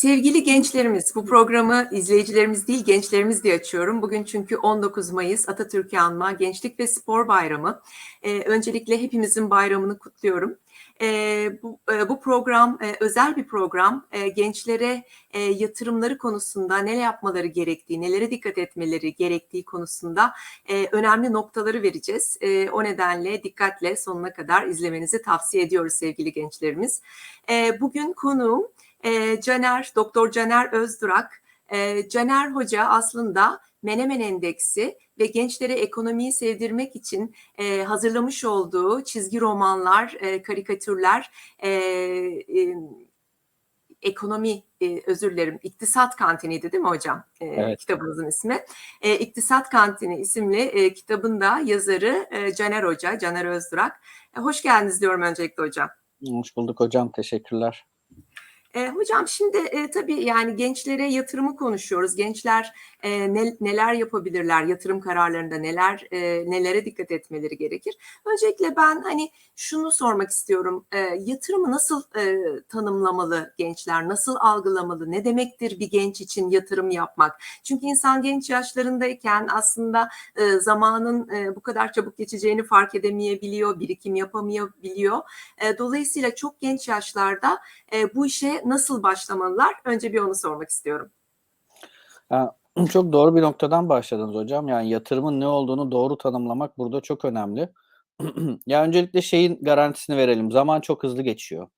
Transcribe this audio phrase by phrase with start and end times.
[0.00, 4.02] Sevgili gençlerimiz, bu programı izleyicilerimiz değil gençlerimiz diye açıyorum.
[4.02, 7.80] Bugün çünkü 19 Mayıs Atatürk'ü anma Gençlik ve Spor Bayramı.
[8.22, 10.58] Ee, öncelikle hepimizin bayramını kutluyorum.
[11.02, 14.06] Ee, bu, e, bu program e, özel bir program.
[14.12, 20.34] E, gençlere e, yatırımları konusunda neler yapmaları gerektiği, nelere dikkat etmeleri gerektiği konusunda
[20.68, 22.38] e, önemli noktaları vereceğiz.
[22.40, 27.02] E, o nedenle dikkatle sonuna kadar izlemenizi tavsiye ediyoruz sevgili gençlerimiz.
[27.50, 28.66] E, bugün konuğum
[29.04, 31.42] e, Caner, Doktor Caner Özdurak.
[31.68, 39.40] E, Caner Hoca aslında Menemen Endeksi ve gençlere ekonomiyi sevdirmek için e, hazırlamış olduğu çizgi
[39.40, 42.74] romanlar, e, karikatürler, e, e,
[44.02, 47.78] ekonomi e, özür dilerim iktisat kantiniydi değil mi hocam e, evet.
[47.78, 48.64] kitabınızın ismi
[49.02, 54.00] e, iktisat kantini isimli e, kitabın da yazarı e, Caner Hoca Caner Özdurak
[54.36, 55.88] e, hoş geldiniz diyorum öncelikle hocam.
[56.28, 57.84] Hoş bulduk hocam teşekkürler.
[58.74, 62.16] E, hocam şimdi e, tabii yani gençlere yatırımı konuşuyoruz.
[62.16, 67.96] Gençler e, ne, neler yapabilirler yatırım kararlarında neler e, nelere dikkat etmeleri gerekir.
[68.24, 70.86] Öncelikle ben hani şunu sormak istiyorum.
[70.92, 72.36] E, yatırımı nasıl e,
[72.68, 74.08] tanımlamalı gençler?
[74.08, 75.10] Nasıl algılamalı?
[75.10, 77.40] Ne demektir bir genç için yatırım yapmak?
[77.64, 84.14] Çünkü insan genç yaşlarındayken aslında e, zamanın e, bu kadar çabuk geçeceğini fark edemeyebiliyor, birikim
[84.14, 85.18] yapamayabiliyor.
[85.58, 87.58] E, dolayısıyla çok genç yaşlarda
[87.92, 89.74] e, bu işe nasıl başlamalılar?
[89.84, 91.10] Önce bir onu sormak istiyorum.
[92.30, 92.56] Ya,
[92.90, 94.68] çok doğru bir noktadan başladınız hocam.
[94.68, 97.68] Yani yatırımın ne olduğunu doğru tanımlamak burada çok önemli.
[98.66, 100.52] ya öncelikle şeyin garantisini verelim.
[100.52, 101.68] Zaman çok hızlı geçiyor.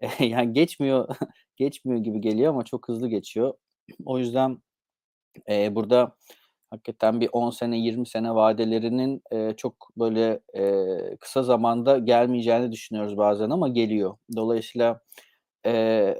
[0.18, 1.16] yani geçmiyor
[1.56, 3.54] geçmiyor gibi geliyor ama çok hızlı geçiyor.
[4.04, 4.58] O yüzden
[5.48, 6.16] e, burada
[6.70, 13.16] hakikaten bir 10 sene 20 sene vadelerinin e, çok böyle e, kısa zamanda gelmeyeceğini düşünüyoruz
[13.16, 14.16] bazen ama geliyor.
[14.36, 15.00] Dolayısıyla
[15.66, 16.14] e,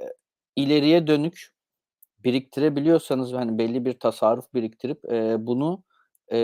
[0.55, 1.49] ileriye dönük
[2.23, 5.83] biriktirebiliyorsanız hani belli bir tasarruf biriktirip e, bunu
[6.31, 6.39] e,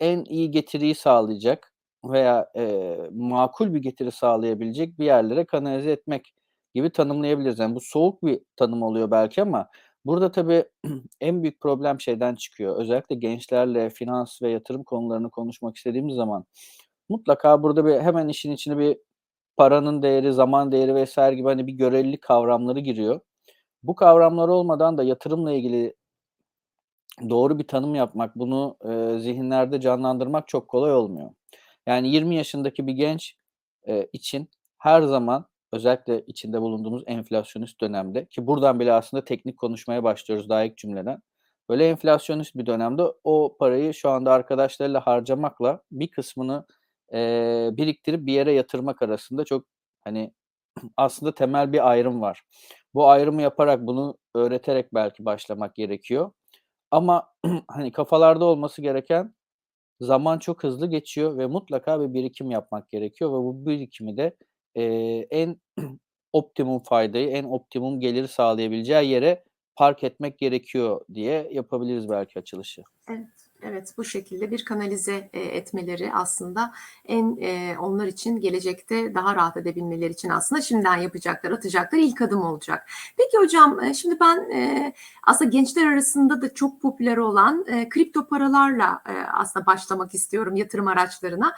[0.00, 1.72] en iyi getiriyi sağlayacak
[2.04, 6.34] veya e, makul bir getiri sağlayabilecek bir yerlere kanalize etmek
[6.74, 7.58] gibi tanımlayabiliriz.
[7.58, 9.68] Yani bu soğuk bir tanım oluyor belki ama
[10.04, 10.64] burada tabii
[11.20, 12.76] en büyük problem şeyden çıkıyor.
[12.80, 16.44] Özellikle gençlerle finans ve yatırım konularını konuşmak istediğimiz zaman
[17.08, 18.98] mutlaka burada bir hemen işin içine bir
[19.56, 23.20] paranın değeri, zaman değeri vesaire gibi hani bir görelilik kavramları giriyor.
[23.82, 25.94] Bu kavramlar olmadan da yatırımla ilgili
[27.30, 31.30] doğru bir tanım yapmak, bunu e, zihinlerde canlandırmak çok kolay olmuyor.
[31.86, 33.36] Yani 20 yaşındaki bir genç
[33.88, 40.02] e, için her zaman özellikle içinde bulunduğumuz enflasyonist dönemde ki buradan bile aslında teknik konuşmaya
[40.02, 41.22] başlıyoruz daha ilk cümleden.
[41.68, 46.66] Böyle enflasyonist bir dönemde o parayı şu anda arkadaşlarıyla harcamakla bir kısmını
[47.14, 49.66] e, biriktirip bir yere yatırmak arasında çok
[50.04, 50.32] hani
[50.96, 52.42] aslında temel bir ayrım var.
[52.94, 56.32] Bu ayrımı yaparak bunu öğreterek belki başlamak gerekiyor.
[56.90, 57.28] Ama
[57.68, 59.34] hani kafalarda olması gereken
[60.00, 64.36] zaman çok hızlı geçiyor ve mutlaka bir birikim yapmak gerekiyor ve bu birikimi de
[64.74, 64.82] e,
[65.30, 65.56] en
[66.32, 69.44] optimum faydayı, en optimum geliri sağlayabileceği yere
[69.76, 72.82] park etmek gerekiyor diye yapabiliriz belki açılışı.
[73.10, 73.43] Evet.
[73.66, 76.72] Evet, bu şekilde bir kanalize e, etmeleri aslında
[77.04, 82.42] en e, onlar için gelecekte daha rahat edebilmeleri için aslında şimdiden yapacaklar, atacaklar ilk adım
[82.42, 82.88] olacak.
[83.16, 84.34] Peki hocam, e, şimdi ben
[85.22, 91.54] aslında gençler arasında da çok popüler olan kripto paralarla aslında başlamak istiyorum yatırım araçlarına.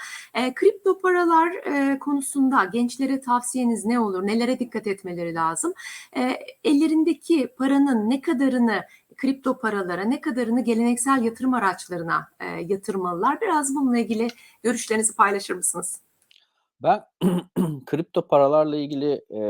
[0.55, 1.53] Kripto paralar
[1.99, 4.27] konusunda gençlere tavsiyeniz ne olur?
[4.27, 5.75] Nelere dikkat etmeleri lazım?
[6.65, 8.83] Ellerindeki paranın ne kadarını
[9.17, 13.41] kripto paralara ne kadarını geleneksel yatırım araçlarına e, yatırmalılar?
[13.41, 14.29] Biraz bununla ilgili
[14.63, 16.01] görüşlerinizi paylaşır mısınız?
[16.83, 17.05] Ben
[17.87, 19.41] kripto paralarla ilgili e,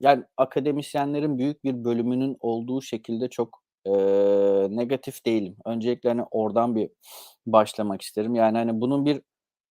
[0.00, 3.92] yani akademisyenlerin büyük bir bölümünün olduğu şekilde çok e,
[4.70, 5.56] negatif değilim.
[5.64, 6.90] Öncelikle hani oradan bir
[7.46, 8.34] başlamak isterim.
[8.34, 9.22] Yani hani bunun bir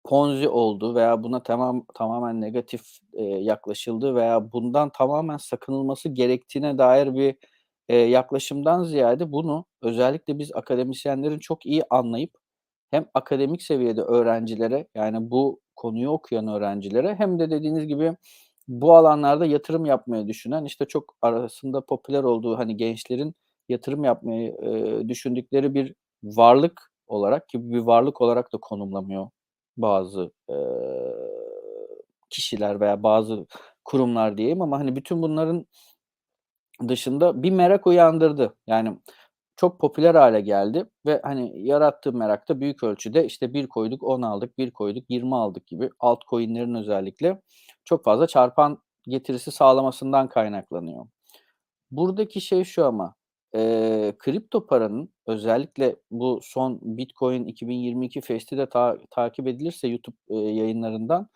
[0.04, 2.82] ponzi olduğu veya buna tamam tamamen negatif
[3.12, 7.36] e, yaklaşıldığı veya bundan tamamen sakınılması gerektiğine dair bir
[7.88, 12.30] Eee, yaklaşımdan ziyade bunu özellikle biz akademisyenlerin çok iyi anlayıp
[12.90, 18.16] hem akademik seviyede öğrencilere, yani bu konuyu okuyan öğrencilere hem de dediğiniz gibi
[18.68, 23.34] bu alanlarda yatırım yapmayı düşünen, işte, çok arasında popüler olduğu, hani, gençlerin
[23.68, 25.94] yatırım yapmayı, eee, düşündükleri bir
[26.24, 29.30] varlık olarak ki bir varlık olarak da konumlamıyor
[29.76, 30.56] bazı, eee,
[32.30, 33.46] kişiler veya bazı
[33.84, 35.66] kurumlar diyeyim ama, hani, bütün bunların
[36.88, 38.54] dışında bir merak uyandırdı.
[38.66, 38.98] Yani
[39.56, 44.22] çok popüler hale geldi ve hani yarattığı merak da büyük ölçüde işte bir koyduk 10
[44.22, 47.40] aldık, bir koyduk 20 aldık gibi altcoin'lerin özellikle
[47.84, 51.06] çok fazla çarpan getirisi sağlamasından kaynaklanıyor.
[51.90, 53.14] buradaki şey şu ama,
[53.54, 60.38] eee, kripto paranın özellikle bu son Bitcoin 2022 Fest'i de ta takip edilirse YouTube, eee,
[60.38, 61.28] yayınlarından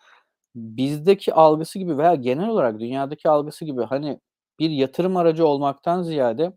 [0.55, 4.19] bizdeki algısı gibi veya genel olarak dünyadaki algısı gibi, hani,
[4.59, 6.53] bir yatırım aracı olmaktan ziyade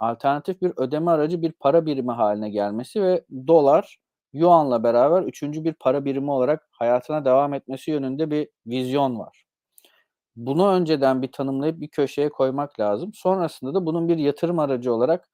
[0.00, 3.98] alternatif bir ödeme aracı, bir para birimi hâline gelmesi ve dolar,
[4.32, 9.44] yuanla beraber 3'üncü bir para birimi olarak hayatına devam etmesi yönünde bir vizyon var.
[10.36, 13.12] Bunu önceden bir tanımlayıp bir köşeye koymak lazım.
[13.14, 15.28] Sonrasında da bunun bir yatırım aracı olarak,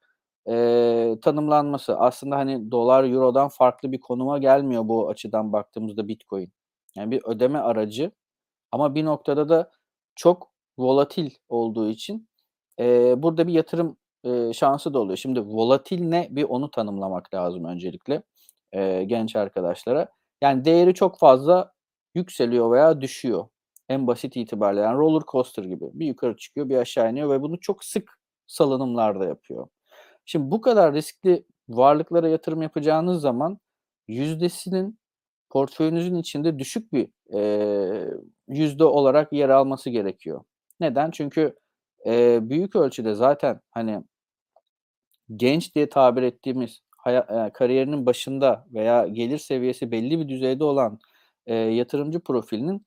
[0.47, 1.97] eee, tanımlanması.
[1.99, 6.53] Aslında, hani, dolar, eurodan farklı bir konuma gelmiyor bu açıdan baktığımızda Bitcoin.
[6.97, 8.11] Yani bir ödeme aracı
[8.71, 9.71] ama bir noktada da
[10.15, 12.29] çok volatil olduğu için,
[12.79, 15.17] eee, burada bir yatırım, eee, şansı da oluyor.
[15.17, 16.27] Şimdi volatil ne?
[16.31, 18.23] Bir onu tanımlamak lazım öncelikle,
[18.73, 20.07] eee, genç arkadaşlara.
[20.43, 21.71] Yani değeri çok fazla
[22.15, 23.47] yükseliyor veya düşüyor.
[23.89, 25.85] En basit itibariyle yani roller coaster gibi.
[25.93, 29.67] Bir yukarı çıkıyor, bir aşağı iniyor ve bunu çok sık salınımlarda yapıyor.
[30.25, 33.59] Şimdi bu kadar riskli varlıklara yatırım yapacağınız zaman
[34.07, 34.99] yüzdesinin
[35.49, 38.09] portföyünüzün içinde düşük bir, eee,
[38.49, 40.43] yüzde olarak yer alması gerekiyor.
[40.79, 41.11] Neden?
[41.11, 41.55] Çünkü,
[42.05, 44.03] eee, büyük ölçüde zaten, hani
[45.35, 50.99] genç diye tabir ettiğimiz haya eee, kariyerinin başında veya gelir seviyesi belli bir düzeyde olan,
[51.47, 52.85] eee, yatırımcı profilinin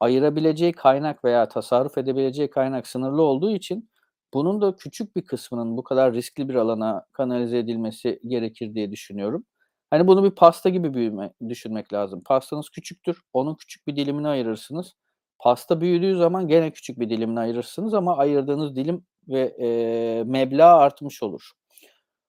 [0.00, 3.90] ayırabileceği kaynak veya tasarruf edebileceği kaynak sınırlı olduğu için
[4.34, 9.44] bunun da küçük bir kısmının bu kadar riskli bir alana kanalize edilmesi gerekir diye düşünüyorum.
[9.90, 12.22] Hani, bunu bir pasta gibi büyüme düşünmek lazım.
[12.26, 14.94] Pastanız küçüktür, onun küçük bir dilimini ayırırsınız.
[15.42, 21.22] Pasta büyüdüğü zaman gene küçük bir dilimini ayırırsınız ama ayırdığınız dilim ve, eee, meblağ artmış
[21.22, 21.50] olur.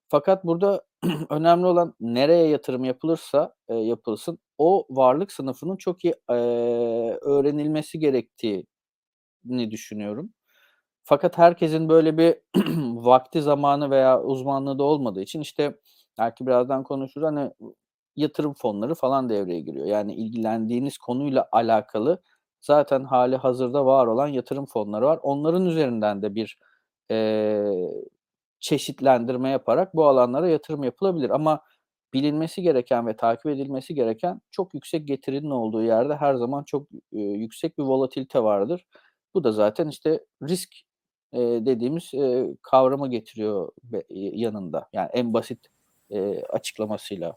[0.08, 0.82] Fakat burada
[1.30, 6.36] önemli olan nereye yatırım yapılırsa, eee, yapılsın o varlık sınıfının çok iyi, eee,
[7.22, 8.66] öğrenilmesi gerektiğini
[9.70, 10.30] düşünüyorum.
[11.04, 12.36] Fakat herkesin böyle bir
[13.06, 15.78] vakti, zamanı veya uzmanlığı da olmadığı için, işte,
[16.20, 17.50] belki birazdan konuşuruz, hani,
[18.16, 19.86] yatırım fonları falan devreye giriyor.
[19.86, 22.22] Yani ilgilendiğiniz konuyla alakalı
[22.62, 25.20] zaten hâlihazırda var olan yatırım fonları var.
[25.24, 26.58] Onların üzerinden de bir,
[27.10, 27.72] eee,
[28.60, 31.60] çeşitlendirme yaparak bu alanlara yatırım yapılabilir ama
[32.14, 37.22] bilinmesi gereken ve takip edilmesi gereken çok yüksek getirinin olduğu yerde her zaman çok, eee,
[37.22, 38.86] yüksek bir volatilite vardır.
[39.34, 40.70] Bu da zaten, işte, risk,
[41.32, 44.88] eee, dediğimiz, eee, kavramı getiriyor be yanında.
[44.92, 45.66] Yani en basit,
[46.10, 47.36] eee, açıklamasıyla.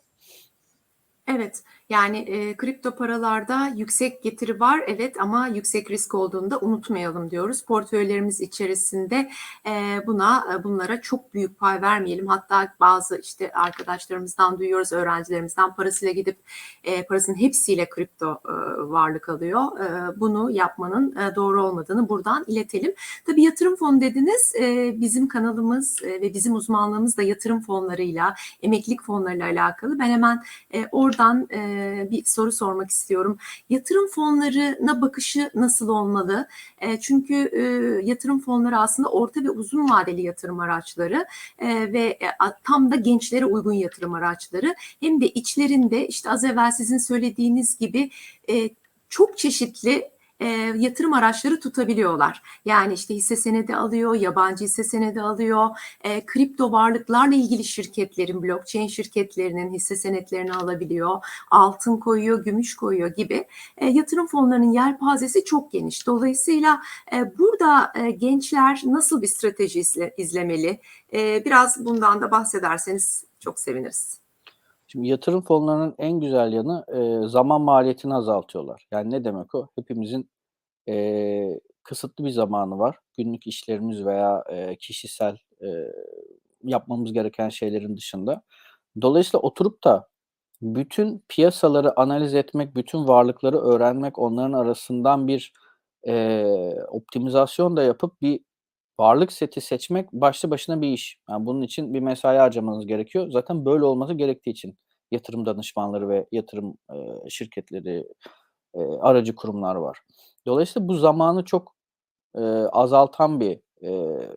[1.27, 7.31] Evet, yani, eee, kripto paralarda yüksek getiri var, evet ama yüksek risk olduğunu da unutmayalım
[7.31, 7.62] diyoruz.
[7.66, 9.30] Portföylerimiz içerisinde,
[9.66, 12.27] eee, buna bunlara çok büyük pay vermeyelim.
[12.27, 16.38] Hatta bazı, işte, arkadaşlarımızdan duyuyoruz, öğrencilerimizden parasıyla gidip,
[16.83, 19.62] eee, parasının hepsiyle kripto, ııı, varlık alıyor.
[19.80, 22.94] Eee, bunu yapmanın, eee, doğru olmadığını buradan iletelim.
[23.25, 24.54] Tabii yatırım fonu dediniz.
[24.60, 30.00] Eee, bizim kanalımız, eee, ve bizim uzmanlığımız da yatırım fonlarıyla, emeklilik fonlarıyla alakalı.
[30.00, 30.44] Ben hemen,
[30.74, 33.38] eee, oradan, eee, bir soru sormak istiyorum.
[33.69, 36.47] Yatırım fonlarına bakışı nasıl olmalı?
[36.81, 41.25] Eee, çünkü, eee, yatırım fonları aslında orta ve uzun vadeli yatırım araçları,
[41.62, 44.75] eee, ve, a tam da gençlere uygun yatırım araçları.
[45.00, 48.09] Hem de içlerinde, işte, az evvel sizin söylediğiniz gibi,
[48.47, 48.69] eee,
[49.09, 50.09] çok çeşitli,
[50.42, 52.42] eee, yatırım araçları tutabiliyorlar.
[52.66, 55.70] Yani, işte, hisse senedi alıyor, yabancı hisse senedi alıyor,
[56.06, 61.18] eee, kripto varlıklarla ilgili şirketlerin, blockchain şirketlerinin hisse senetlerini alabiliyor,
[61.51, 63.48] altın koyuyor, gümüş koyuyor gibi.
[63.82, 66.08] Eee, yatırım fonlarının yelpazesi çok geniş.
[66.08, 66.82] Dolayısıyla,
[67.13, 70.80] eee, burada, eee, gençler nasıl bir strateji izle izlemeli?
[71.12, 74.25] Eee, biraz bundan da bahsederseniz çok seviniriz.
[74.96, 78.88] Şimdi yatırım fonlarının en güzel yanı, eee, zaman maliyetini azaltıyorlar.
[78.94, 79.70] Yani ne demek o?
[79.78, 80.32] Hepimizin,
[80.88, 82.98] eee, kısıtlı bir zamanı var.
[83.18, 85.94] Günlük işlerimiz veya, eee, kişisel, eee,
[86.66, 88.44] yapmamız gereken şeylerin dışında.
[89.04, 90.10] Dolayısıyla oturup da
[90.62, 95.54] bütün piyasaları analiz etmek, bütün varlıkları öğrenmek, onların arasından bir,
[96.08, 98.42] eee, optimizasyon da yapıp bir
[99.00, 101.20] varlık seti seçmek başlı başına bir iş.
[101.30, 103.32] Yani bunun için bir mesai harcamanız gerekiyor.
[103.32, 104.78] Zaten böyle olması gerektiği için
[105.12, 108.07] yatırım danışmanları ve yatırım, eee, şirketleri,
[108.75, 110.00] eee, aracı kurumlar var.
[110.47, 111.75] Dolayısıyla bu zamanı çok,
[112.38, 112.43] eee,
[112.74, 114.29] azaltan bir, eee,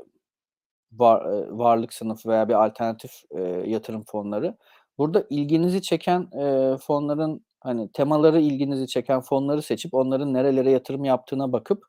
[0.93, 4.57] var eee, varlık sınıfı veya bir alternatif, eee, yatırım fonları.
[4.99, 11.53] Burada ilginizi çeken, eee, fonların, hani, temaları ilginizi çeken fonları seçip onların nerelere yatırım yaptığına
[11.53, 11.85] bakıp,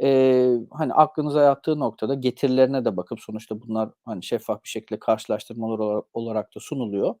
[0.00, 5.78] eee, hani, aklınıza yattığı noktada getirilerine de bakıp sonuçta bunlar, hani, şeffaf bir şekilde karşılaştırmalar
[5.80, 7.14] ola olarak da sunuluyor.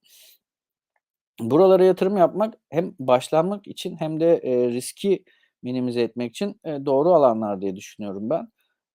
[1.40, 5.24] Buralara yatırım yapmak hem başlanmak için hem de, eee, riski
[5.62, 8.48] minimize etmek için, eee, doğru alanlar diye düşünüyorum ben.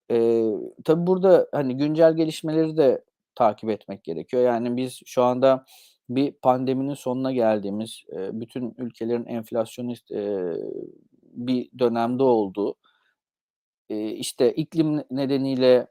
[0.09, 0.53] Eee,
[0.85, 3.03] tabii burada, hani, güncel gelişmeleri de
[3.35, 4.43] takip etmek gerekiyor.
[4.43, 5.65] Yani, biz şu anda
[6.09, 10.53] bir pandeminin sonuna geldiğimiz, eee, bütün ülkelerin enflasyonist, eee,
[11.23, 12.75] bir dönemde olduğu,
[13.89, 15.87] eee, işte, iklim nedeniyle,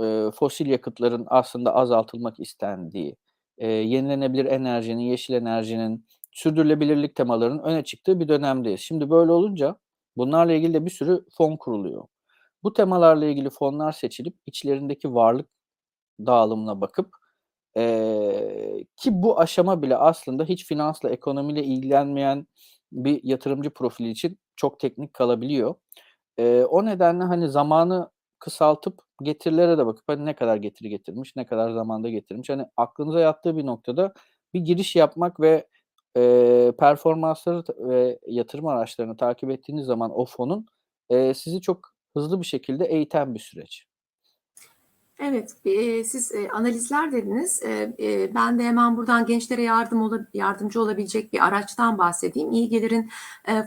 [0.00, 3.16] eee, fosil yakıtların aslında azaltılmak istendiği,
[3.62, 8.80] eee, yenilenebilir enerjinin, yeşil enerjinin, sürdürülebilirlik temalarının öne çıktığı bir dönemdeyiz.
[8.82, 9.76] Şimdi böyle olunca
[10.18, 12.04] bunlarla ilgili de bir sürü fon kuruluyor.
[12.64, 15.48] Bu temalarla ilgili fonlar seçilip içlerindeki varlık
[16.26, 17.10] dağılımına bakıp,
[17.76, 22.46] eee, ki bu aşama bile aslında hiç finansla, ekonomiyle ilgilenmeyen
[22.92, 25.74] bir yatırımcı profili için çok teknik kalabiliyor.
[26.38, 28.10] Eee, o nedenle, hani, zamanı
[28.42, 33.20] kısaltıp getirilere de bakıp, hani, ne kadar getiri getirmiş, ne kadar zamanda getirmiş, hani, aklınıza
[33.20, 34.14] yattığı bir noktada
[34.54, 35.68] bir giriş yapmak ve,
[36.16, 40.66] eee, performansları ve yatırım araçlarını takip ettiğiniz zaman o fonun,
[41.10, 43.86] eee, sizi çok hızlı bir şekilde eğiten bir süreç.
[45.24, 47.62] Evet, eee, siz, eee, analizler dediniz.
[47.62, 52.50] Eee, ben de hemen buradan gençlere yardım yardımcı olabilecek bir araçtan bahsedeyim.
[52.52, 53.10] İyi Gelir'in,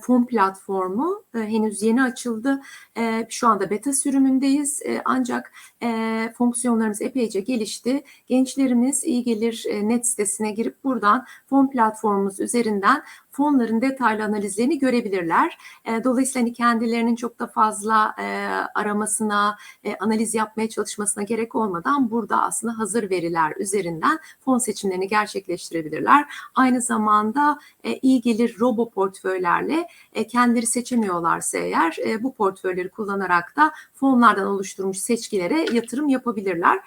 [0.01, 2.61] fon platformu, henüz yeni açıldı.
[3.29, 4.81] Şu anda beta sürümündeyiz.
[5.05, 5.51] Ancak,
[6.37, 8.03] fonksiyonlarımız epeyce gelişti.
[8.27, 13.03] Gençlerimiz İyi Gelir, net sitesine girip buradan fon platformumuz üzerinden
[13.35, 15.57] fonların detaylı analizlerini görebilirler.
[15.87, 22.11] Eee, dolayısıyla, hani, kendilerinin çok da fazla, eee, aramasına, eee, analiz yapmaya çalışmasına gerek olmadan
[22.11, 26.25] burada aslında hazır veriler üzerinden fon seçimlerini gerçekleştirebilirler.
[26.55, 27.59] Aynı zamanda,
[28.01, 35.65] iyi gelir robo portföylerle, eee, kendileri seçemiyorlarsa eğer, bu portföyleri kullanarak da fonlardan oluşturmuş seçkilere
[35.71, 36.79] yatırım yapabilirler.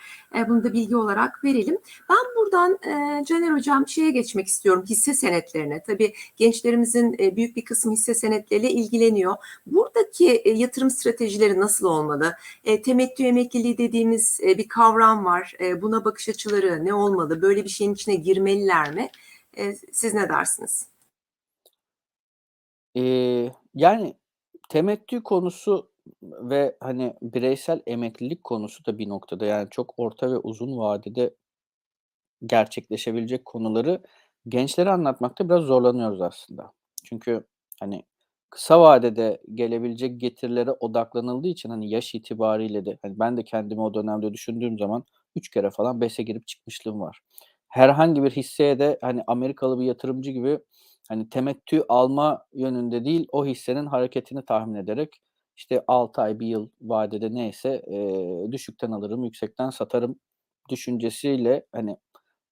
[0.49, 1.79] Bunu da bilgi olarak verelim.
[2.11, 2.79] Ben buradan,
[3.25, 5.83] Caner Hocam şeye geçmek istiyorum, hisse senetlerine.
[5.87, 9.37] Tabii gençlerimizin, eee, büyük bir kısmı hisse senetleriyle ilgileniyor.
[9.67, 12.35] Buradaki, eee, yatırım stratejileri nasıl olmalı?
[12.65, 15.55] Eee, temettü emekliliği dediğimiz, bir kavram var.
[15.83, 17.43] Buna bakış açıları ne olmalı?
[17.43, 19.09] Böyle bir şeyin içine girmeliler mi?
[19.93, 20.87] Siz ne dersiniz?
[22.95, 24.15] Eee, yani,
[24.69, 25.91] temettü konusu
[26.23, 31.35] ve, hani, bireysel emeklilik konusu da bir noktada, yani, çok orta ve uzun vadede
[32.47, 34.03] gerçekleşebilecek konuları
[34.49, 36.73] gençlere anlatmakta biraz zorlanıyoruz aslında.
[37.05, 37.45] Çünkü,
[37.81, 38.03] hani,
[38.51, 43.95] kısa vadede gelebilecek getirilere odaklanıldığı için, hani, yaş itibariyle de, hani, ben de kendimi o
[43.95, 45.05] dönemde düşündüğüm zaman
[45.37, 47.21] 3 kere falan BES'e girip çıkmışlığım var.
[47.69, 50.59] Herhangi bir hisseye de, hani, Amerikalı bir yatırımcı gibi,
[51.09, 55.11] hani, temettü alma yönünde değil, o hissenin hareketini tahmin ederek,
[55.57, 60.17] işte, 6 ay, 1 yıl vadede neyse, eee, düşükten alırım, yüksekten satarım
[60.71, 61.97] düşüncesiyle, hani,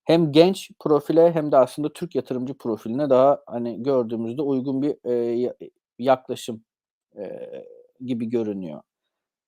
[0.07, 4.97] hem genç profile hem de aslında Türk yatırımcı profiline daha, hani, gördüğümüzde uygun bir,
[5.37, 5.55] ya
[6.01, 6.65] yaklaşım,
[7.17, 7.67] eee,
[8.07, 8.83] gibi görünüyor.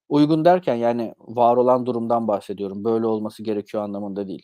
[0.09, 2.85] Uygun derken, yani, var olan durumdan bahsediyorum.
[2.85, 4.43] Böyle olması gerekiyor anlamında değil.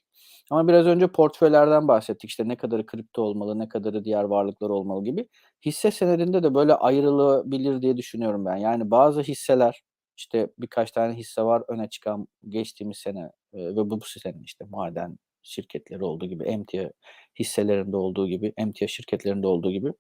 [0.51, 2.31] Ama biraz önce portföylerden bahsettik.
[2.31, 5.29] İşte, ne kadarı kripto olmalı, ne kadarı diğer varlıklar olmalı gibi.
[5.67, 8.57] Hisse senedinde de böyle ayrılabilir diye düşünüyorum ben.
[8.57, 9.83] Yani, bazı hisseler,
[10.17, 14.65] işte, birkaç tane hisse var öne çıkan geçtiğimiz sene, eee, ve bu bu sene, işte,
[14.71, 16.91] maden şirketleri olduğu gibi, emtia
[17.39, 19.93] hisselerinde olduğu gibi, emtia şirketlerinde olduğu gibi.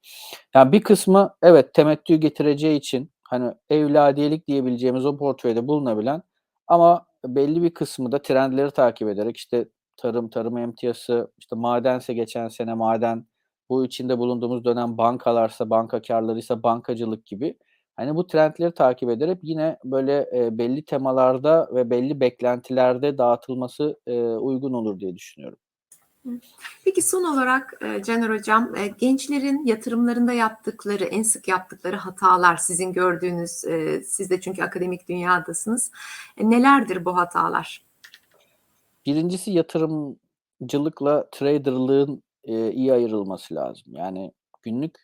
[0.55, 6.23] Ya, bir kısmı evet, temettü getireceği için, hani, evladiyelik diyebileceğimiz o portföyde bulunabilen
[6.67, 12.49] ama belli bir kısmı da trendleri takip ederek, işte, tarım, tarım emtiası, işte, madense geçen
[12.49, 13.27] sene maden,
[13.71, 17.59] bu içinde bulunduğumuz dönem bankalarsa banka kârlarıysa bankacılık gibi,
[17.97, 24.23] hani, bu trendleri takip ederek yine böyle, eee, belli temalarda ve belli beklentilerde dağıtılması, eee,
[24.23, 25.59] uygun olur diye düşünüyorum.
[26.85, 32.93] Peki son olarak, eee, Caner Hocam, eee, gençlerin yatırımlarında yaptıkları, en sık yaptıkları hatalar sizin
[32.93, 35.91] gördüğünüz, eee, siz de çünkü akademik dünyadasınız.
[36.39, 37.85] E, nelerdir bu hatalar?
[39.07, 42.23] Birincisi yatırımcılıkla trader'lığın,
[42.73, 43.97] iyi ayrılması lazım.
[43.97, 44.33] Yani
[44.63, 44.99] günlük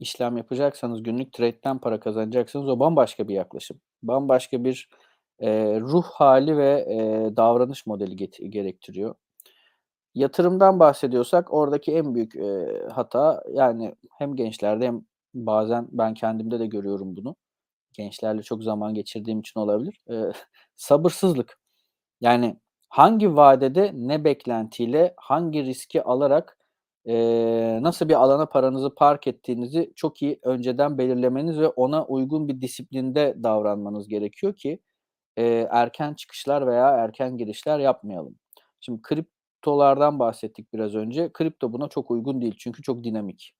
[0.00, 3.80] işlem yapacaksanız, günlük trade'den para kazanacaksanız o bambaşka bir yaklaşım.
[4.02, 4.88] Bambaşka bir,
[5.40, 9.14] eee, ruh hâli ve, eee, davranış modeli geti gerektiriyor.
[10.14, 15.02] Yatırımdan bahsediyorsak oradaki en büyük, eee, hata, yani, hem gençlerde hem
[15.34, 17.36] bazen ben kendimde de görüyorum bunu.
[17.94, 19.96] Gençlerle çok zaman geçirdiğim için olabilir.
[20.10, 20.32] Eee,
[20.76, 21.60] sabırsızlık.
[22.22, 22.56] Yani,
[22.90, 26.58] hangi vadede, ne beklentiyle, hangi riski alarak,
[27.06, 32.60] eee, nasıl bir alana paranızı park ettiğinizi çok iyi önceden belirlemeniz ve ona uygun bir
[32.60, 34.80] disiplinde davranmanız gerekiyor ki,
[35.38, 38.36] eee, erken çıkışlar veya erken girişler yapmayalım.
[38.80, 41.30] Şimdi kriptolardan bahsettik biraz önce.
[41.34, 43.54] Kripto buna çok uygun değil çünkü çok dinamik.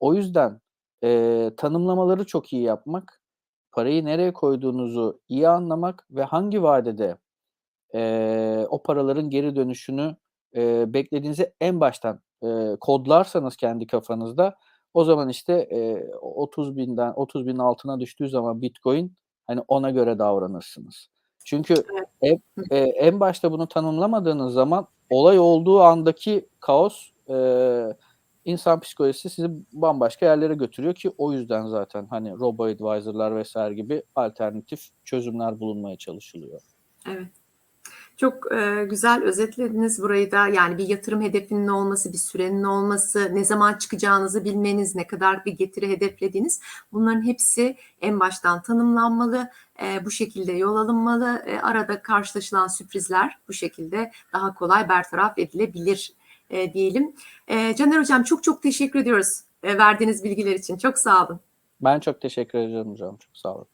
[0.00, 0.60] O yüzden,
[1.02, 3.22] eee, tanımlamaları çok iyi yapmak,
[3.72, 7.18] parayı nereye koyduğunuzu iyi anlamak ve hangi vadede
[7.94, 10.16] eee, o paraların geri dönüşünü
[10.54, 14.54] eee, beklediğinizi en baştan eee, kodlarsanız kendi kafanızda
[14.94, 19.14] o zaman işte eee 30 binden 30 binin altına düştüğü zaman Bitcoin
[19.46, 21.08] hani ona göre davranırsınız.
[21.46, 22.36] Çünkü Hı.
[22.70, 27.96] eee, en başta bunu tanımlamadığınız zaman olay olduğu andaki kaos eee,
[28.44, 33.56] insan psikolojisi sizi bambaşka yerlere götürüyor ki o yüzden zaten hani robo advisor'lar vs.
[33.76, 36.60] gibi alternatif çözümler bulunmaya çalışılıyor.
[37.08, 37.28] Evet.
[38.16, 40.48] Çok, eee, güzel özetlediniz burayı da.
[40.48, 45.52] Yani bir yatırım hedefinin olması, bir sürenin olması, ne zaman çıkacağınızı bilmeniz, ne kadar bir
[45.52, 46.60] getiri hedeflediğiniz
[46.92, 49.50] bunların hepsi en baştan tanımlanmalı.
[49.82, 51.44] Eee, bu şekilde yol alınmalı.
[51.46, 56.12] Eee, arada karşılaşılan sürprizler bu şekilde daha kolay bertaraf edilebilir,
[56.50, 57.14] eee, diyelim.
[57.50, 60.78] Eee, Caner Hocam çok çok teşekkür ediyoruz, eee, verdiğiniz bilgiler için.
[60.78, 61.40] Çok sağ olun.
[61.80, 63.16] Ben çok teşekkür ediyorum hocam.
[63.16, 63.66] Çok sağ olun.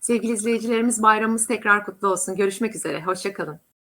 [0.00, 2.36] Sevgili izleyicilerimiz bayramımız tekrar kutlu olsun.
[2.36, 3.02] Görüşmek üzere.
[3.02, 3.65] Hoşça kalın.